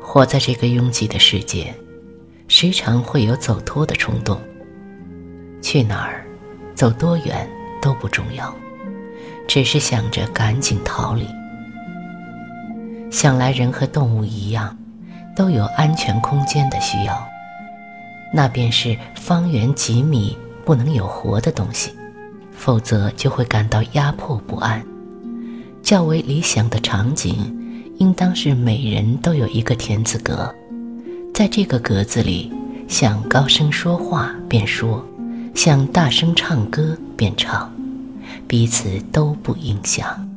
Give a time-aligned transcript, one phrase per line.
[0.00, 1.74] 活在这个拥挤的世界，
[2.48, 4.40] 时常会有走脱的冲动。
[5.60, 6.24] 去哪儿，
[6.74, 7.48] 走多远
[7.82, 8.54] 都不重要，
[9.46, 11.26] 只是想着赶紧逃离。
[13.10, 14.76] 想来人和动物一样，
[15.34, 17.26] 都有安全空间的需要，
[18.32, 21.92] 那便是方圆几米不能有活的东西，
[22.52, 24.84] 否则就会感到压迫不安。
[25.82, 27.67] 较为理想的场景，
[27.98, 30.54] 应当是每人都有一个田字格，
[31.34, 32.52] 在这个格子里，
[32.86, 35.04] 想高声说话便说，
[35.54, 37.72] 想大声唱歌便唱，
[38.46, 40.28] 彼此都不影响。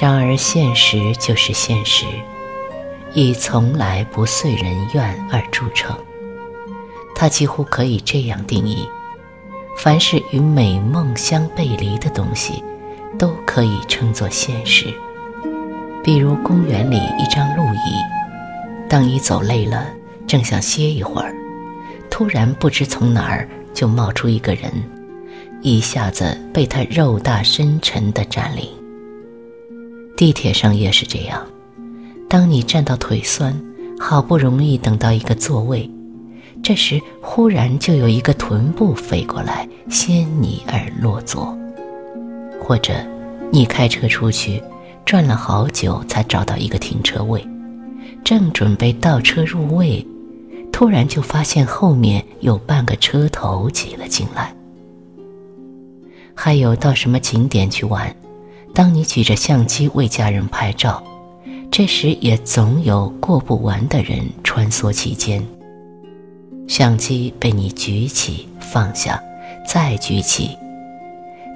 [0.00, 2.06] 然而现实就是现实，
[3.14, 5.96] 以从来不遂人愿而著称。
[7.14, 8.86] 它几乎可以这样定义。
[9.76, 12.62] 凡是与美梦相背离的东西，
[13.18, 14.86] 都可以称作现实。
[16.02, 19.86] 比如公园里一张路椅，当你走累了，
[20.26, 21.34] 正想歇一会儿，
[22.08, 24.70] 突然不知从哪儿就冒出一个人，
[25.60, 28.66] 一下子被他肉大深沉地占领。
[30.16, 31.46] 地铁上也是这样，
[32.28, 33.54] 当你站到腿酸，
[33.98, 35.88] 好不容易等到一个座位。
[36.62, 41.56] 这时，忽然就有一个臀部飞过来，掀你而落座；
[42.70, 43.04] 或者，
[43.50, 44.62] 你开车出去，
[45.04, 47.44] 转了好久才找到一个停车位，
[48.22, 50.06] 正准备倒车入位，
[50.70, 54.54] 突然就发现后面有半个车头挤了进来。
[56.32, 58.14] 还有到什么景点去玩，
[58.72, 61.02] 当你举着相机为家人拍照，
[61.72, 65.44] 这时也总有过不完的人穿梭其间。
[66.68, 69.20] 相机被你举起、放下，
[69.66, 70.56] 再举起；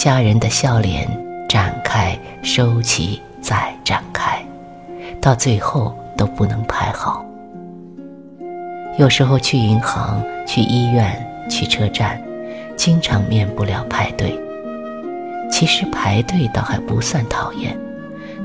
[0.00, 1.06] 家人的笑脸
[1.46, 4.42] 展开、收起、再展开，
[5.20, 7.22] 到最后都不能拍好。
[8.96, 11.14] 有时候去银行、去医院、
[11.50, 12.18] 去车站，
[12.78, 14.34] 经常免不了排队。
[15.50, 17.76] 其实排队倒还不算讨厌，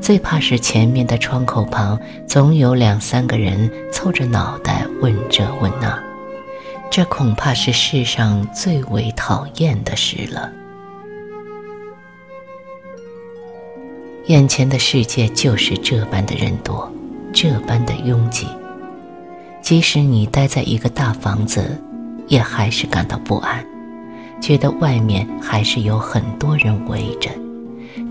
[0.01, 5.97] 最怕是前面的窗口旁总有两三个人凑着脑袋问这问那。
[6.91, 10.51] 这恐怕是世上最为讨厌的事了。
[14.27, 16.91] 眼前的世界就是这般的人多，
[17.31, 18.47] 这般的拥挤。
[19.61, 21.79] 即使你待在一个大房子，
[22.27, 23.63] 也还是感到不安，
[24.41, 27.29] 觉得外面还是有很多人围着，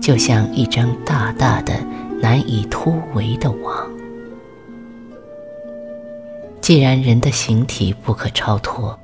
[0.01, 1.73] 就像一张大大的、
[2.21, 3.85] 难以突围的网。
[6.61, 8.97] 既然人的形体不可超脱，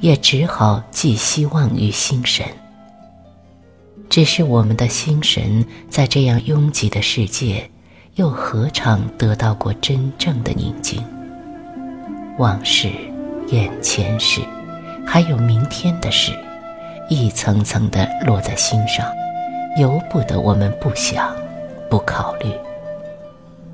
[0.00, 2.46] 也只好寄希望于心神。
[4.08, 7.70] 只是我们的心神在这样拥挤的世界，
[8.14, 11.02] 又何尝得到过真正的宁静？
[12.38, 12.88] 往事、
[13.48, 14.40] 眼前事，
[15.06, 16.32] 还有明天的事，
[17.08, 19.06] 一层层的落在心上，
[19.78, 21.34] 由不得我们不想、
[21.90, 22.50] 不考虑。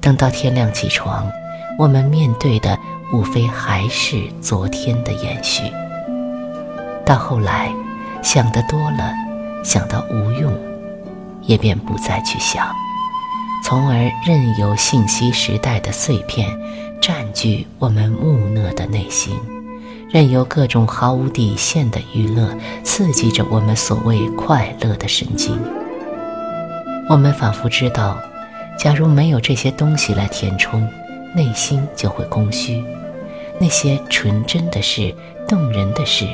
[0.00, 1.31] 等到天亮起床，
[1.78, 2.78] 我们面对的。
[3.12, 5.64] 无非还是昨天的延续。
[7.04, 7.70] 到后来，
[8.22, 9.12] 想得多了，
[9.62, 10.52] 想到无用，
[11.42, 12.66] 也便不再去想，
[13.64, 16.48] 从而任由信息时代的碎片
[17.00, 19.34] 占据我们木讷的内心，
[20.10, 25.58] 任由各种毫无底线的娱乐刺激着我们所谓快乐的神经。
[27.08, 28.18] 我们仿佛知道，
[28.78, 30.88] 假如没有这些东西来填充，
[31.34, 32.82] 内心就会空虚。
[33.60, 35.14] 那些纯真的事、
[35.46, 36.26] 动人的事、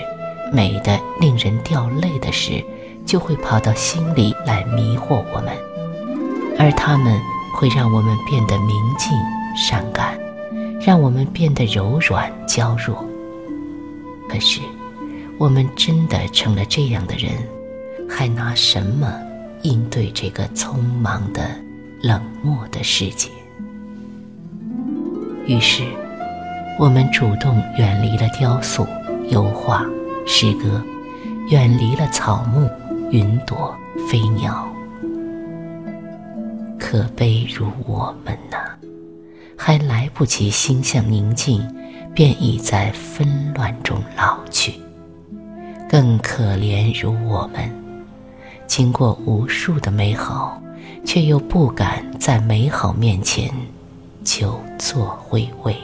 [0.53, 2.65] 美的令人掉泪的事，
[3.09, 5.57] 就会跑到心里来迷惑我们，
[6.59, 7.19] 而他们
[7.55, 9.11] 会让我们变得明净、
[9.57, 10.19] 善感，
[10.79, 13.03] 让我们变得柔软、娇弱。
[14.29, 14.61] 可是，
[15.39, 17.33] 我们真的成了这样的人，
[18.07, 19.11] 还拿什么
[19.63, 21.49] 应对这个匆忙的、
[22.03, 23.31] 冷漠的世界？
[25.47, 25.83] 于是。
[26.81, 28.87] 我们主动远离了雕塑、
[29.31, 29.85] 油画、
[30.25, 30.81] 诗歌，
[31.49, 32.71] 远离了草木、
[33.11, 33.75] 云朵、
[34.09, 34.69] 飞鸟。
[36.79, 38.59] 可悲如我们呐，
[39.57, 41.67] 还来不及心向宁静，
[42.15, 44.75] 便已在纷乱中老去。
[45.89, 47.71] 更可怜如我们，
[48.67, 50.61] 经过无数的美好，
[51.03, 53.51] 却又不敢在美好面前
[54.23, 55.75] 久坐回味。